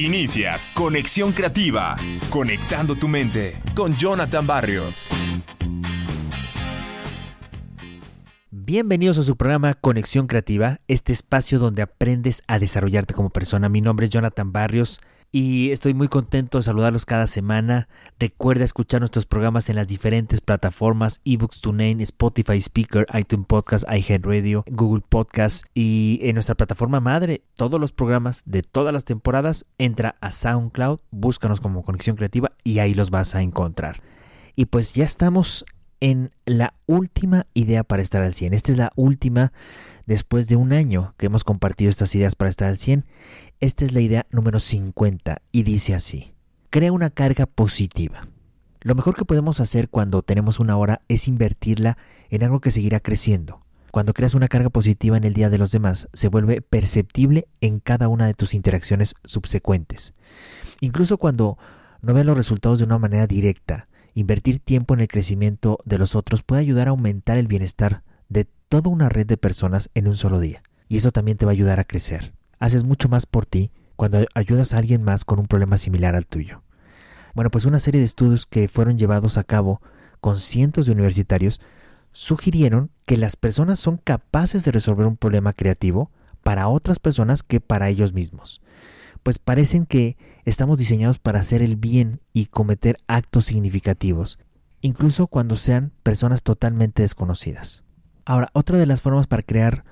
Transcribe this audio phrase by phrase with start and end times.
[0.00, 1.94] Inicia Conexión Creativa,
[2.30, 5.04] conectando tu mente con Jonathan Barrios.
[8.50, 13.68] Bienvenidos a su programa Conexión Creativa, este espacio donde aprendes a desarrollarte como persona.
[13.68, 15.02] Mi nombre es Jonathan Barrios
[15.32, 17.88] y estoy muy contento de saludarlos cada semana.
[18.18, 24.64] Recuerda escuchar nuestros programas en las diferentes plataformas eBooks TuneIn, Spotify Speaker, iTunes Podcast, iHeartRadio,
[24.66, 27.42] Google Podcast y en nuestra plataforma madre.
[27.54, 32.80] Todos los programas de todas las temporadas entra a SoundCloud, búscanos como Conexión Creativa y
[32.80, 34.02] ahí los vas a encontrar.
[34.56, 35.64] Y pues ya estamos
[36.00, 38.54] en la última idea para estar al 100.
[38.54, 39.52] Esta es la última
[40.06, 43.04] después de un año que hemos compartido estas ideas para estar al 100.
[43.60, 46.32] Esta es la idea número 50 y dice así.
[46.70, 48.28] Crea una carga positiva.
[48.80, 51.98] Lo mejor que podemos hacer cuando tenemos una hora es invertirla
[52.30, 53.60] en algo que seguirá creciendo.
[53.90, 57.80] Cuando creas una carga positiva en el día de los demás, se vuelve perceptible en
[57.80, 60.14] cada una de tus interacciones subsecuentes.
[60.80, 61.58] Incluso cuando
[62.00, 66.14] no ves los resultados de una manera directa, Invertir tiempo en el crecimiento de los
[66.14, 70.16] otros puede ayudar a aumentar el bienestar de toda una red de personas en un
[70.16, 70.62] solo día.
[70.88, 72.34] Y eso también te va a ayudar a crecer.
[72.58, 76.26] Haces mucho más por ti cuando ayudas a alguien más con un problema similar al
[76.26, 76.62] tuyo.
[77.34, 79.80] Bueno, pues una serie de estudios que fueron llevados a cabo
[80.20, 81.60] con cientos de universitarios
[82.12, 86.10] sugirieron que las personas son capaces de resolver un problema creativo
[86.42, 88.60] para otras personas que para ellos mismos
[89.22, 94.38] pues parecen que estamos diseñados para hacer el bien y cometer actos significativos,
[94.80, 97.84] incluso cuando sean personas totalmente desconocidas.
[98.24, 99.84] Ahora, otra de las formas para crear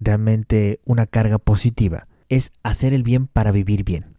[0.00, 4.16] realmente una carga positiva es hacer el bien para vivir bien.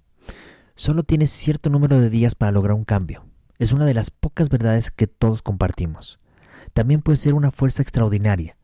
[0.75, 3.25] Solo tienes cierto número de días para lograr un cambio.
[3.59, 6.19] Es una de las pocas verdades que todos compartimos.
[6.73, 8.57] También puede ser una fuerza extraordinaria,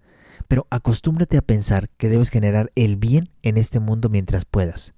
[0.47, 4.93] pero acostúmbrate a pensar que debes generar el bien en este mundo mientras puedas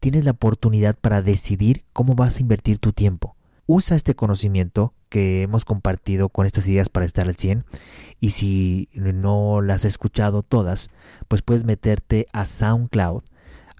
[0.00, 3.36] tienes la oportunidad para decidir cómo vas a invertir tu tiempo.
[3.66, 7.64] Usa este conocimiento que hemos compartido con estas ideas para estar al 100
[8.18, 10.90] y si no las has escuchado todas,
[11.28, 13.22] pues puedes meterte a SoundCloud,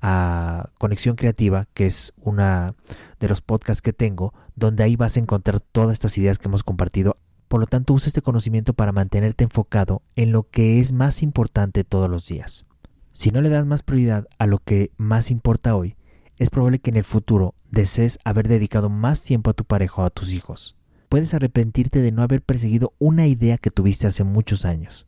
[0.01, 2.75] a Conexión Creativa, que es una
[3.19, 6.63] de los podcasts que tengo, donde ahí vas a encontrar todas estas ideas que hemos
[6.63, 7.17] compartido.
[7.49, 11.83] Por lo tanto, usa este conocimiento para mantenerte enfocado en lo que es más importante
[11.83, 12.65] todos los días.
[13.13, 15.97] Si no le das más prioridad a lo que más importa hoy,
[16.41, 20.05] es probable que en el futuro desees haber dedicado más tiempo a tu pareja o
[20.07, 20.75] a tus hijos.
[21.11, 25.07] Puedes arrepentirte de no haber perseguido una idea que tuviste hace muchos años.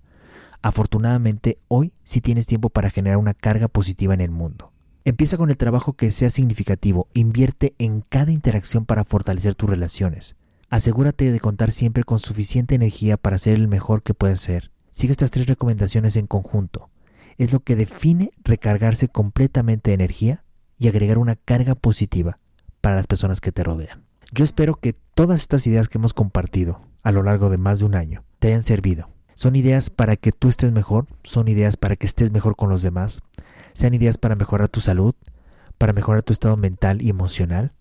[0.61, 4.73] Afortunadamente, hoy sí tienes tiempo para generar una carga positiva en el mundo.
[5.07, 10.37] Empieza con el trabajo que sea significativo, invierte en cada interacción para fortalecer tus relaciones.
[10.69, 14.71] Asegúrate de contar siempre con suficiente energía para ser el mejor que puedes ser.
[14.91, 16.91] Sigue estas tres recomendaciones en conjunto.
[17.39, 20.45] Es lo que define recargarse completamente de energía
[20.83, 22.39] y agregar una carga positiva
[22.81, 24.03] para las personas que te rodean.
[24.33, 27.85] Yo espero que todas estas ideas que hemos compartido a lo largo de más de
[27.85, 29.09] un año te hayan servido.
[29.37, 32.83] Son ideas para que tú estés mejor, son ideas para que estés mejor con los
[32.83, 33.23] demás,
[33.75, 35.15] sean ideas para mejorar tu salud,
[35.79, 37.73] para mejorar tu estado mental y emocional.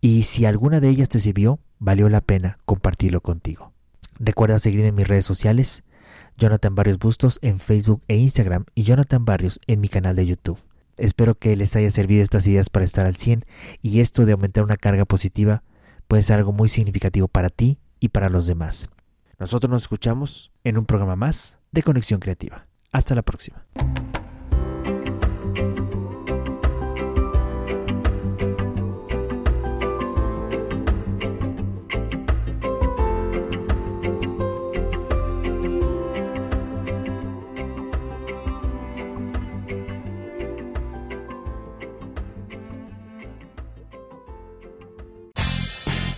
[0.00, 3.72] Y si alguna de ellas te sirvió, valió la pena compartirlo contigo.
[4.18, 5.84] Recuerda seguirme en mis redes sociales,
[6.36, 10.67] Jonathan Barrios Bustos en Facebook e Instagram y Jonathan Barrios en mi canal de YouTube.
[10.98, 13.44] Espero que les haya servido estas ideas para estar al 100
[13.80, 15.62] y esto de aumentar una carga positiva
[16.08, 18.90] puede ser algo muy significativo para ti y para los demás.
[19.38, 22.66] Nosotros nos escuchamos en un programa más de Conexión Creativa.
[22.92, 23.64] Hasta la próxima.